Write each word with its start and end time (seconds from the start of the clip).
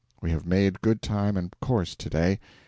We 0.19 0.31
have 0.31 0.47
made 0.47 0.81
good 0.81 1.03
time 1.03 1.37
and 1.37 1.53
course 1.61 1.93
to 1.95 2.09
day. 2.09 2.39